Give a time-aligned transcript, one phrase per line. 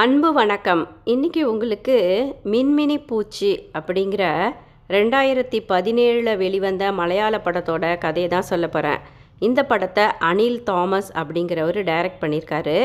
[0.00, 0.88] அன்பு வணக்கம்.
[1.04, 1.96] இன்னைக்கு உங்களுக்கு
[2.44, 4.22] மின்மினி பூச்சி அப்படிங்கிற
[4.88, 8.98] ரெண்டாயிரத்தி பதினேழில் வெளிவந்த மலையாள படத்தோட கதையை தான் சொல்ல போகிறேன்
[9.38, 12.78] இந்த படத்தை அனில் தாமஸ் அப்படிங்கிறவர் டைரக்ட் பண்ணியிருக்காரு.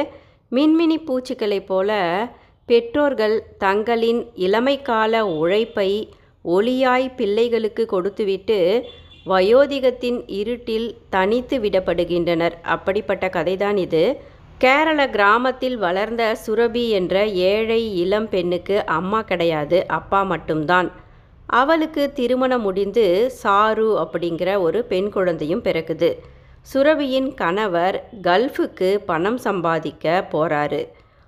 [0.52, 2.00] மின்மினி பூச்சிகளைப் போல
[2.66, 5.92] பெற்றோர்கள் தங்களின் இளமைக்கால உழைப்பை
[6.46, 8.86] ஒளியாய் பிள்ளைகளுக்கு கொடுத்துவிட்டு
[9.26, 12.58] வயோதிகத்தின் இருட்டில் தனித்து விடப்படுகின்றனர்.
[12.62, 14.22] அப்படிப்பட்ட கதைதான் இது.
[14.64, 20.92] கேரள கிராமத்தில் வளர்ந்த சுரபி என்ற ஏழை இளம் பெண்ணுக்கு அம்மா கிடையாது அப்பா மட்டும்தான்.
[21.46, 26.10] அவளுக்கு திருமணம் முடிந்து சாரு அப்படிங்கிற ஒரு பெண் குழந்தையும் பிறக்குது.
[26.74, 30.82] சுரபியின் கணவர் கல்ஃபுக்கு பணம் சம்பாதிக்க போகிறாரு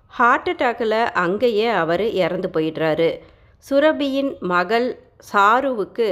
[0.07, 3.09] ஹார்ட் அட்டாக்கில் அங்கேயே அவர் இறந்து போயிடுறாரு.
[3.65, 4.99] சுரபியின் மகள்
[5.33, 6.09] சாருவுக்கு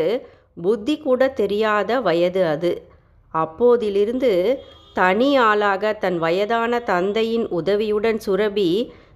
[0.62, 2.74] புத்தி கூட தெரியாத வயது அது.
[3.34, 4.32] அப்போதிலிருந்து
[5.00, 8.70] தனி ஆளாக தன் வயதான தந்தையின் உதவியுடன் சுரபி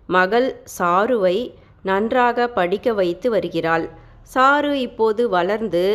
[0.07, 1.37] மகள் சாருவை
[1.83, 3.85] நன்றாக படிக்க வைத்து வருகிறாள்.
[4.33, 5.85] சாரு இப்போது வளர்ந்து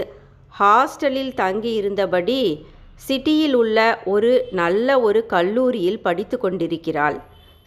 [0.61, 2.41] ஹாஸ்டலில் தங்கியிருந்தபடி
[3.07, 7.19] சிட்டியில் உள்ள ஒரு நல்ல ஒரு கல்லூரியில் படித்து கொண்டிருக்கிறாள்.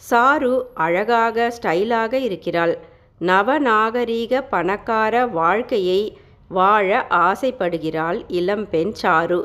[0.10, 0.54] சாரு
[0.86, 2.74] அழகாக ஸ்டைலாக இருக்கிறாள்.
[3.22, 6.02] நவநாகரீக பணக்கார வாழ்க்கையை
[6.50, 9.42] வாழ ஆசைப்படுகிறாள் இளம்பெண் சாரு.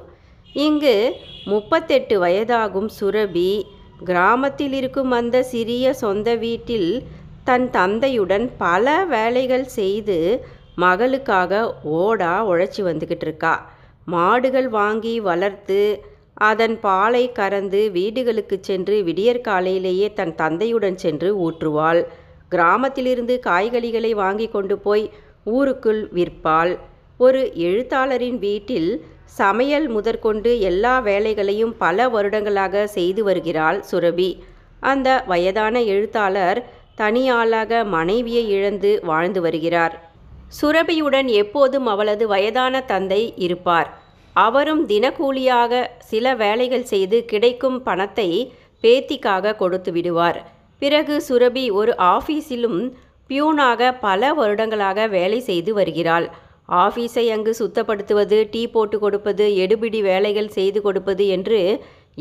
[0.54, 3.50] இங்கு முப்பத்தெட்டு வயதாகும் சுரபி
[4.04, 6.90] கிராமத்தில் இருக்கும் அந்த சிறிய சொந்த வீட்டில்
[7.44, 10.18] தன் தந்தையுடன் பல வேலைகள் செய்து
[10.76, 11.52] மகளுக்காக
[11.84, 13.54] ஓடா உழைச்சி வந்துக்கிட்டு இருக்கா.
[14.04, 15.80] மாடுகள் வாங்கி வளர்த்து
[16.34, 22.02] அதன் பாலை கறந்து வீடுகளுக்கு சென்று விடியற்காலையிலேயே தன் தந்தையுடன் சென்று ஊற்றுவாள்.
[22.48, 25.10] கிராமத்திலிருந்து காய்கறிகளை வாங்கி கொண்டு போய்
[25.44, 26.78] ஊருக்குள் விற்பாள்.
[27.18, 28.90] ஒரு எழுத்தாளரின் வீட்டில்
[29.38, 34.30] சமையல் முதற்கொண்டு எல்லா வேலைகளையும் பல வருடங்களாக செய்து வருகிறாள் சுரபி.
[34.90, 36.58] அந்த வயதான எழுத்தாளர்
[37.00, 39.94] தனியாளாக மனைவியை இழந்து வாழ்ந்து வருகிறார்.
[40.60, 43.88] சுரபியுடன் எப்போதும் அவளது வயதான தந்தை இருப்பார்.
[44.36, 45.72] அவரும் தினக்கூலியாக
[46.10, 48.28] சில வேலைகள் செய்து கிடைக்கும் பணத்தை
[48.84, 50.38] பேத்திக்காக கொடுத்து விடுவார்.
[50.82, 52.80] பிறகு சுரபி ஒரு ஆஃபீஸிலும்
[53.30, 56.26] பியூனாக பல வருடங்களாக வேலை செய்து வருகிறாள்.
[56.68, 61.60] ஆஃபீஸை அங்கு சுத்தப்படுத்துவது டீ போட்டு கொடுப்பது எடுபிடி வேலைகள் செய்து கொடுப்பது என்று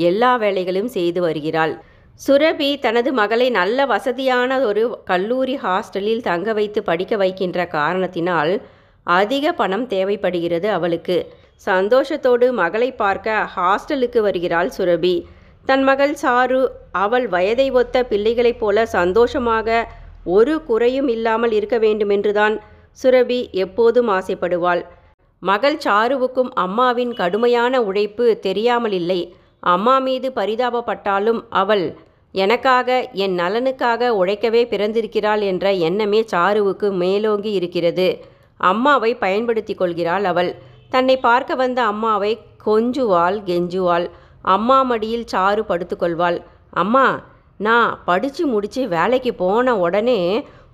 [0.07, 1.73] எல்லா வேலைகளும் செய்து வருகிறாள்.
[2.19, 8.61] சுரபி தனது மகளை நல்ல வசதியான ஒரு கல்லூரி ஹாஸ்டலில் தங்க வைத்து படிக்க வைக்கின்ற காரணத்தினால்
[9.07, 11.17] அதிக பணம் தேவைப்படுகிறது அவளுக்கு.
[11.67, 15.15] சந்தோஷத்தோடு மகளை பார்க்க ஹாஸ்டலுக்கு வருகிறாள் சுரபி.
[15.65, 16.61] தன் மகள் சாரு
[16.91, 19.87] அவள் வயதை ஒத்த பிள்ளைகளைப் போல சந்தோஷமாக
[20.23, 22.55] ஒரு குறையும் இல்லாமல் இருக்க வேண்டுமென்றுதான்
[22.99, 24.81] சுரபி எப்போதும் ஆசைப்படுவாள்.
[25.41, 29.19] மகள் சாருவுக்கும் அம்மாவின் கடுமையான உழைப்பு தெரியாமல் இல்லை.
[29.59, 31.85] அம்மா மீது பரிதாபப்பட்டாலும் அவள்
[32.35, 38.07] எனக்காக என் நலனுக்காக உழைக்கவே பிறந்திருக்கிறாள் என்ற எண்ணமே சாருவுக்கு மேலோங்கி இருக்கிறது.
[38.57, 40.51] அம்மாவை பயன்படுத்தி கொள்கிறாள் அவள்.
[40.89, 42.31] தன்னை பார்க்க வந்த அம்மாவை
[42.65, 44.07] கொஞ்சுவாள் கெஞ்சுவாள்.
[44.55, 46.37] அம்மா மடியில் சாரு படுத்துக்கொள்வாள்
[46.73, 47.05] அம்மா
[47.57, 50.19] நான் படித்து முடித்து வேலைக்கு போன உடனே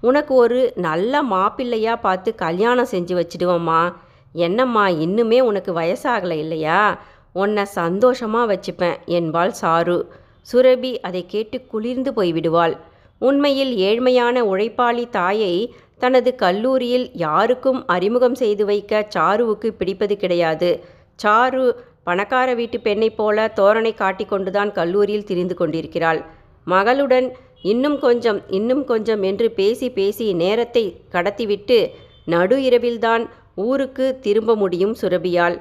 [0.01, 3.93] உனக்கு ஒரு நல்ல மாப்பிள்ளையா பார்த்து கல்யாணம் செஞ்சு வச்சிடுவோம்மா.
[4.33, 7.01] என்னம்மா இன்னுமே உனக்கு வயசாகலை இல்லையா?
[7.33, 10.05] உன்னை சந்தோஷமாக வச்சுப்பேன் என்பாள் சாரு.
[10.51, 12.77] சுரபி அதை கேட்டு குளிர்ந்து போய்விடுவாள்.
[13.19, 20.83] உண்மையில் ஏழ்மையான உழைப்பாளி தாயை தனது கல்லூரியில் யாருக்கும் அறிமுகம் செய்து வைக்க சாருவுக்கு பிடிப்பது கிடையாது.
[21.23, 21.71] சாரு
[22.03, 26.25] பணக்கார வீட்டு பெண்ணைப் போல தோரணை காட்டிக்கொண்டுதான் கல்லூரியில் திரிந்து கொண்டிருக்கிறாள்.
[26.67, 31.79] மகளுடன் இன்னும் கொஞ்சம் இன்னும் கொஞ்சம் என்று பேசி பேசி நேரத்தை கடத்திவிட்டு
[32.25, 35.57] நடு இரவில்தான் ஊருக்கு திரும்ப முடியும் சுரபியால்.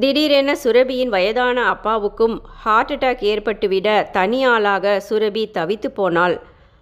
[0.00, 6.40] திடீரென சுரபியின் வயதான அப்பாவுக்கும் ஹார்ட் அட்டாக் ஏற்பட்டுவிட தனி ஆளாக சுரபி தவித்து போனாள்.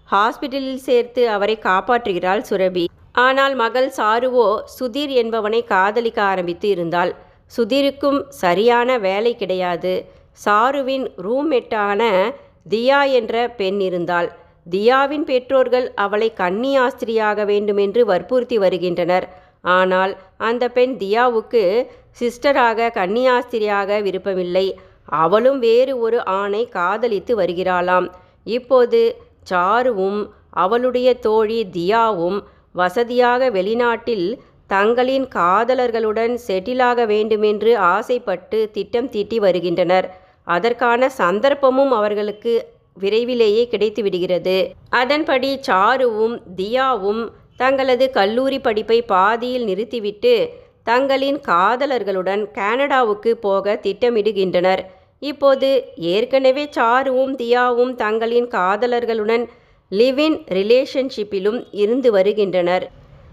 [0.09, 2.85] ஹாஸ்பிட்டலில் சேர்த்து அவரை காப்பாற்றுகிறாள் சுரபி.
[3.13, 7.15] ஆனால் மகள் சாருவோ சுதீர் என்பவனை காதலிக்க ஆரம்பித்து இருந்தாள்.
[7.57, 10.07] சுதீருக்கும் சரியான வேலை கிடையாது.
[10.45, 12.33] சாருவின் ரூம்மேட்டான
[12.69, 14.29] தியா என்ற பெண் இருந்தாள்.
[14.71, 19.29] தியாவின் பெற்றோர்கள் அவளை கன்னி ஆஸ்திரியாக வேண்டுமென்று வற்புறுத்தி வருகின்றனர்.
[19.63, 21.87] ஆனால் அந்த பெண் தியாவுக்கு
[22.21, 24.67] சிஸ்டராக கன்னியாஸ்திரியாக விருப்பமில்லை.
[25.05, 28.07] அவளும் வேறு ஒரு ஆணை காதலித்து வருகிறாளாம்.
[28.45, 29.01] இப்போது
[29.51, 30.21] சாருவும்
[30.51, 32.39] அவளுடைய தோழி தியாவும்
[32.73, 40.09] வசதியாக வெளிநாட்டில் தங்களின் காதலர்களுடன் செட்டிலாக வேண்டுமென்று ஆசைப்பட்டு திட்டம் தீட்டி வருகின்றனர்.
[40.47, 42.53] அதற்கான சந்தர்ப்பமும் அவர்களுக்கு
[42.95, 44.57] விரைவிலேயே கிடைத்து விடுகிறது.
[44.91, 47.23] அதன்படி சாருவும் தியாவும்
[47.57, 50.35] தங்களது கல்லூரி படிப்பை பாதியில் நிறுத்திவிட்டு
[50.85, 54.83] தங்களின் காதலர்களுடன் கனடாவுக்கு போக திட்டமிடுகின்றனர்.
[55.23, 59.45] இப்போது ஏற்கனவே சாருவும் தியாவும் தங்களின் காதலர்களுடன்
[59.93, 62.85] லிவ்-இன் ரிலேஷன்ஷிப்பிலும் இருந்து வருகின்றனர்.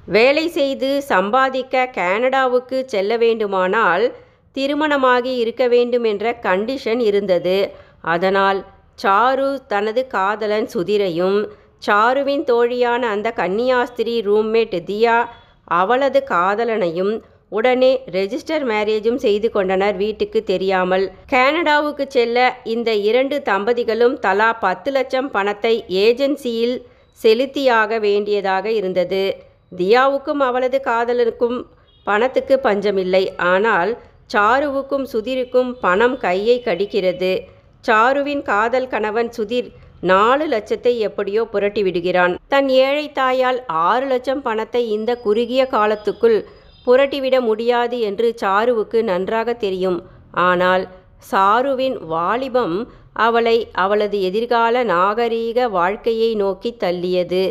[0.06, 4.06] வேலை செய்து சம்பாதிக்க கனடாவுக்கு செல்ல வேண்டுமானால்
[4.58, 7.58] திருமணமாகி இருக்க வேண்டும் என்ற கண்டிஷன் இருந்தது.
[8.14, 8.60] அதனால்
[9.04, 11.40] சாரு தனது காதலன் சுதிரையும்
[11.88, 15.18] சாருவின் தோழியான அந்த கன்னியாஸ்திரி ரூம்மேட் தியா
[15.80, 17.14] அவளது காதலனையும்
[17.58, 21.06] உடனே ரெஜிஸ்டர் மேரேஜும் செய்து கொண்டனர் வீட்டுக்கு தெரியாமல்.
[21.34, 22.38] கனடாவுக்கு செல்ல
[22.74, 25.74] இந்த இரண்டு தம்பதிகளும் தலா பத்து லட்சம் பணத்தை
[26.06, 26.76] ஏஜென்சியில்
[27.20, 29.24] செலுத்தியாக வேண்டியதாக இருந்தது.
[29.72, 31.58] தியாவுக்கும் அவளது காதலனுக்கும்
[32.08, 33.24] பணத்துக்கு பஞ்சமில்லை.
[33.54, 33.92] ஆனால்
[34.34, 37.32] சாருவுக்கும் சுதிருக்கும் பணம் கையை கடிக்கிறது.
[37.84, 39.68] சாருவின் காதல் கணவன் சுதிர்
[40.02, 42.34] நாலு லட்சத்தை எப்படியோ புரட்டி விடுகிறான்.
[42.48, 46.38] தன் ஏழை தாயால் ஆறு லட்சம் பணத்தை இந்த குறுகிய காலத்துக்குள்
[46.88, 50.00] புரட்டிவிட முடியாது என்று சாருவுக்கு நன்றாக தெரியும்.
[50.32, 50.84] ஆனால்
[51.32, 52.78] சாருவின் வாலிபம்
[53.26, 57.44] அவளை அவளது எதிர்கால நாகரீக வாழ்க்கையை நோக்கி தள்ளியது.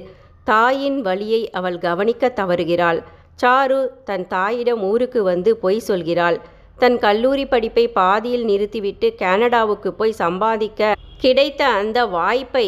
[0.44, 3.00] தாயின் வழியை அவள் கவனிக்க தவறுகிறாள்.
[3.43, 6.38] சாரு தன் தாயிடம் ஊருக்கு வந்து பொய் சொல்கிறாள்.
[6.78, 12.67] தன் கல்லூரி படிப்பை பாதியில் நிறுத்திவிட்டு கனடாவுக்கு போய் சம்பாதிக்க கிடைத்த அந்த வாய்ப்பை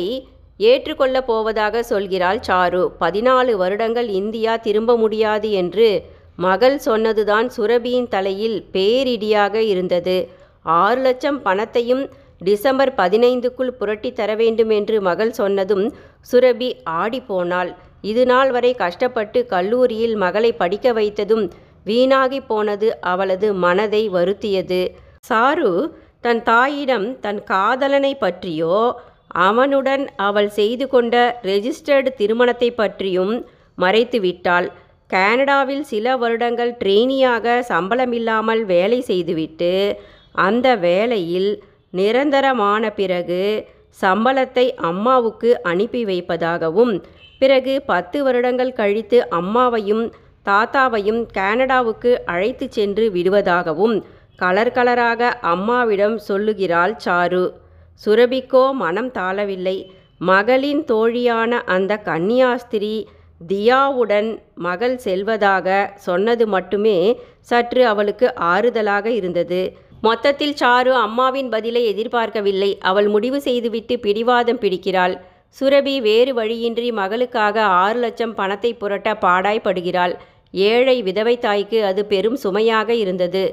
[0.60, 2.82] ஏற்றுக்கொள்ளப் போவதாக சொல்கிறாள் சாரு.
[3.00, 5.88] பதினாலு வருடங்கள் இந்தியா திரும்ப முடியாது என்று
[6.46, 10.16] மகள் சொன்னதுதான் சுரபியின் தலையில் பேரிடியாக இருந்தது.
[10.62, 12.02] ஆறு லட்சம் பணத்தையும்
[12.38, 15.86] டிசம்பர் பதினைந்துக்குள் புரட்டி தர வேண்டும் என்று மகள் சொன்னதும்
[16.32, 16.70] சுரபி
[17.02, 17.70] ஆடிப்போனாள்.
[18.02, 21.46] இது நாள் வரை கஷ்டப்பட்டு கல்லூரியில் மகளை படிக்க வைத்ததும்
[21.88, 24.82] வீணாகி போனது அவளது மனதை வருத்தியது.
[25.28, 25.70] சாரு
[26.24, 28.78] தன் தாயிடம் தன் காதலனை பற்றியோ
[29.46, 31.14] அவனுடன் அவள் செய்து கொண்ட
[31.50, 33.34] ரெஜிஸ்டர்டு திருமணத்தை பற்றியும்
[33.78, 34.68] மறைத்து விட்டாள்.
[35.10, 39.72] கனடாவில் சில வருடங்கள் ட்ரெயினியாக சம்பளமில்லாமல் வேலை செய்துவிட்டு
[40.46, 41.50] அந்த வேலையில்
[41.92, 43.42] நிரந்தரமான பிறகு
[43.98, 46.92] சம்பளத்தை அம்மாவுக்கு அனுப்பி வைப்பதாகவும்
[47.40, 50.04] பிறகு பத்து வருடங்கள் கழித்து அம்மாவையும்
[50.48, 53.96] தாத்தாவையும் கனடாவுக்கு அழைத்து சென்று விடுவதாகவும்
[54.36, 57.44] கலர் கலராக அம்மாவிடம் சொல்லுகிறாள் சாரு.
[58.02, 59.78] சுரபிக்கோ மனம் தாழவில்லை.
[60.30, 62.94] மகளின் தோழியான அந்த கன்னியாஸ்திரி
[63.48, 64.30] தியாவுடன்
[64.66, 65.66] மகள் செல்வதாக
[66.06, 66.96] சொன்னது மட்டுமே
[67.40, 69.60] சற்று அவளுக்கு ஆறுதலாக இருந்தது.
[70.00, 72.70] மொத்தத்தில் சாரு அம்மாவின் பதிலை எதிர்பார்க்கவில்லை.
[72.90, 75.14] அவள் முடிவு செய்துவிட்டு பிடிவாதம் பிடிக்கிறாள்.
[75.56, 80.14] சுரபி வேறு வழியின்றி மகளுக்காக ஆறு லட்சம் பணத்தை புரட்ட பாடாய்ப்படுகிறாள்.
[80.54, 83.44] ஏழை விதவை தாய்க்கு அது பெரும் சுமையாக இருந்தது.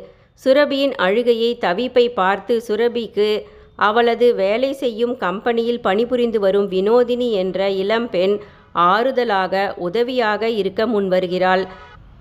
[0.46, 3.30] சுரபியின் அழுகையை தவிப்பை பார்த்து சுரபிக்கு
[3.76, 8.36] அவளது வேலை செய்யும் கம்பெனியில் பணிபுரிந்து வரும் வினோதினி என்ற இளம்பெண்
[8.74, 11.64] ஆறுதலாக உதவியாக இருக்க முன்வருகிறாள்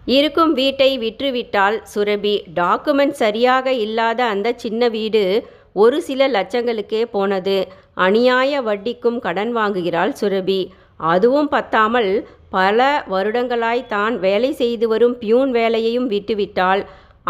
[0.07, 5.23] இருக்கும் வீட்டை விற்றுவிட்டால் சுரபி டாக்குமெண்ட் சரியாக இல்லாத அந்த சின்ன வீடு
[5.73, 7.69] ஒரு சில லட்சங்களுக்கே போனது.
[7.97, 10.61] அநியாய வட்டிக்கும் கடன் வாங்குகிறாள் சுரபி.
[11.13, 12.11] அதுவும் பத்தாமல்
[12.57, 12.81] பல
[13.13, 16.83] வருடங்களாய் தான் வேலை செய்து வரும் பியூன் வேலையையும் விட்டுவிட்டால்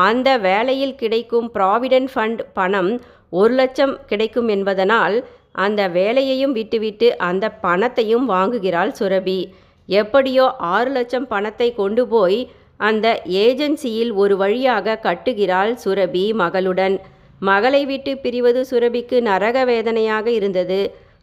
[0.08, 2.90] அந்த வேலையில் கிடைக்கும் ப்ராவிடென்ட் ஃபண்ட் பணம்
[3.32, 5.16] ஒரு லட்சம் கிடைக்கும் என்பதனால்
[5.64, 9.40] அந்த வேலையையும் விட்டுவிட்டு அந்த பணத்தையும் வாங்குகிறாள் சுரபி.
[9.88, 10.44] எப்படியோ
[10.74, 12.38] ஆறு லட்சம் பணத்தை கொண்டு போய்
[12.80, 13.06] அந்த
[13.44, 16.96] ஏஜென்சியில் ஒரு வழியாக கட்டுகிறாள் சுரபி மகளுடன்.
[17.40, 20.80] மகளை விட்டு பிரிவது சுரபிக்கு நரக வேதனையாக இருந்தது.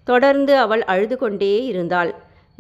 [0.08, 2.12] தொடர்ந்து அவள் அழுது கொண்டே இருந்தாள்.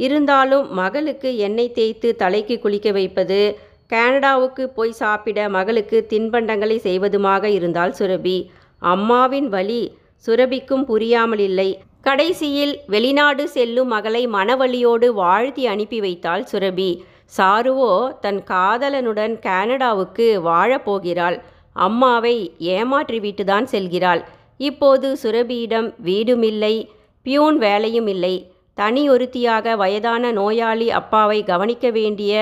[0.06, 8.47] இருந்தாலும் மகளுக்கு எண்ணெய் தேய்த்து தலைக்கு குளிக்க வைப்பது கனடாவுக்கு போய் சாப்பிட மகளுக்கு தின்பண்டங்களை செய்வதுமாக இருந்தால் சுரபி.
[8.80, 11.81] அம்மாவின் வழி சுரபிக்கும் புரியாமல் இல்லை.
[12.02, 16.92] கடைசியில் வெளிநாடு செல்லும் மகளை மனவழியோடு வாழ்த்தி அனுப்பி வைத்தாள் சுரபி.
[17.37, 21.37] சாருவோ தன் காதலனுடன் கனடாவுக்கு வாழப்போகிறாள்
[21.73, 24.23] அம்மாவை ஏமாற்றிவிட்டுதான் செல்கிறாள்.
[24.57, 26.76] இப்போது சுரபியிடம் வீடுமில்லை
[27.21, 28.51] பியூன் வேலையும் இல்லை.
[28.73, 32.33] தனி ஒருத்தியாக வயதான நோயாளி அப்பாவை கவனிக்க வேண்டிய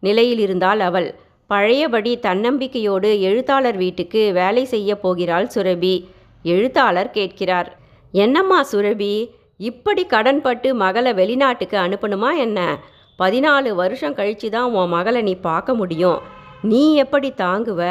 [0.00, 1.14] நிலையில் இருந்தாள் அவள்.
[1.46, 5.94] பழையபடி தன்னம்பிக்கையோடு எழுத்தாளர் வீட்டுக்கு வேலை செய்ய போகிறாள் சுரபி.
[6.42, 7.76] எழுத்தாளர் கேட்கிறார்
[8.12, 12.78] என்னம்மா சுரபி இப்படி கடன்பட்டு மகளை வெளிநாட்டுக்கு அனுப்பணுமா என்ன?
[13.18, 16.18] பதினாலு வருஷம் கழிச்சு தான் உன் மகளை நீ பார்க்க முடியும்.
[16.62, 17.82] நீ எப்படி தாங்குவ?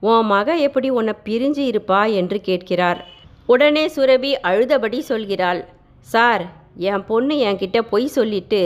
[0.00, 2.12] உன் மக எப்படி உன்னை பிரிஞ்சு இருப்பா?
[2.12, 3.00] என்று கேட்கிறார்.
[3.46, 5.64] உடனே சுரபி அழுதபடி சொல்கிறாள்
[6.00, 6.44] சார்
[6.76, 8.62] என் பொண்ணு என்கிட்ட பொய் சொல்லிட்டு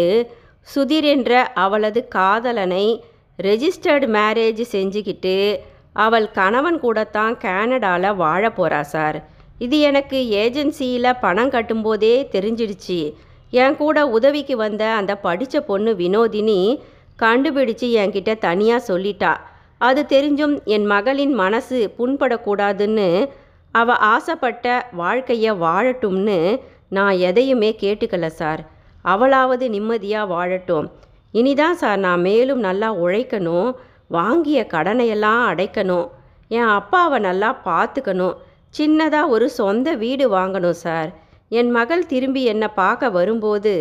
[0.75, 3.05] சுதீர் என்ற அவளது காதலனை
[3.43, 5.59] ரெஜிஸ்டர்டு மேரேஜ் செஞ்சுக்கிட்டு
[5.93, 9.25] அவள் கணவன் கூடத்தான் கேனடாவில் வாழ போகிறா சார்.
[9.59, 13.13] இது எனக்கு ஏஜென்சியில் பணம் கட்டும்போதே தெரிஞ்சிடுச்சு.
[13.51, 16.81] என் கூட உதவிக்கு வந்த அந்த படித்த பொண்ணு வினோதினி
[17.19, 19.33] கண்டுபிடிச்சு என்கிட்ட தனியாக சொல்லிட்டா.
[19.79, 23.29] அது தெரிஞ்சும் என் மகளின் மனசு புண்படக்கூடாதுன்னு
[23.73, 28.67] அவள் ஆசைப்பட்ட வாழ்க்கையை வாழட்டும்னு நான் எதையுமே கேட்டுக்கல சார்.
[29.05, 30.91] அவளாவது நிம்மதியாக வாழட்டும்.
[31.33, 33.75] இனிதான் சார் நான் மேலும் நல்லா உழைக்கணும்.
[34.09, 36.09] வாங்கிய கடனையெல்லாம் அடைக்கணும்.
[36.49, 38.35] என் அப்பாவை நல்லா பார்த்துக்கணும்.
[38.79, 41.11] சின்னதாக ஒரு சொந்த வீடு வாங்கணும் சார்.
[41.49, 43.75] என் மகள் திரும்பி என்னை பார்க்க வரும்போது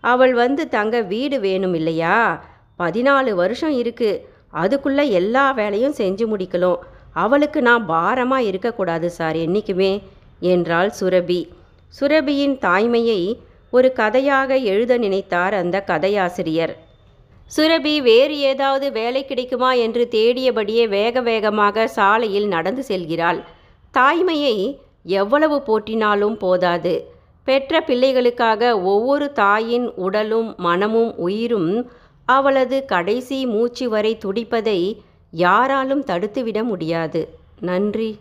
[0.00, 2.44] அவள் வந்து தங்க வீடு வேணும் இல்லையா?
[2.78, 4.28] பதினாலு வருஷம் இருக்கு.
[4.50, 6.76] அதுக்குள்ளே எல்லா வேலையும் செஞ்சு முடிக்கணும்.
[7.12, 10.02] அவளுக்கு நான் பாரமாக இருக்கக்கூடாது சார் என்றைக்குமே
[10.40, 11.48] என்றாள் சுரபி.
[12.00, 13.20] சுரபியின் தாய்மையை
[13.70, 16.72] ஒரு கதையாக எழுத நினைத்தார் அந்த கதையாசிரியர்.
[17.56, 19.70] சுரபி வேறு ஏதாவது வேலை கிடைக்குமா?
[19.84, 23.40] என்று தேடியபடியே வேக வேகமாக சாலையில் நடந்து செல்கிறாள்.
[23.94, 24.56] தாய்மையை
[25.18, 26.94] எவ்வளவு போற்றினாலும் போதாது.
[27.46, 31.70] பெற்ற பிள்ளைகளுக்காக ஒவ்வொரு தாயின் உடலும் மனமும் உயிரும்
[32.28, 34.78] அவளது கடைசி மூச்சு வரை துடிப்பதை
[35.30, 37.22] யாராலும் தடுத்துவிட முடியாது.
[37.60, 38.12] நன்றி.